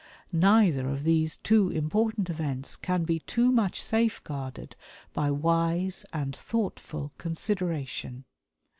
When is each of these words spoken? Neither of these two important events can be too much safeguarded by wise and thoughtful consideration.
Neither 0.33 0.89
of 0.89 1.03
these 1.03 1.37
two 1.37 1.69
important 1.69 2.27
events 2.27 2.75
can 2.75 3.03
be 3.03 3.19
too 3.19 3.51
much 3.51 3.79
safeguarded 3.79 4.75
by 5.13 5.29
wise 5.29 6.07
and 6.11 6.35
thoughtful 6.35 7.11
consideration. 7.19 8.25